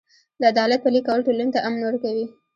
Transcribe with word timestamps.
د 0.39 0.41
عدالت 0.51 0.79
پلي 0.83 0.99
کول 1.07 1.19
ټولنې 1.25 1.51
ته 1.55 1.59
امن 1.67 1.81
ورکوي. 1.85 2.25